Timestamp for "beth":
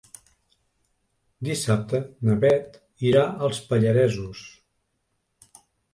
2.45-2.79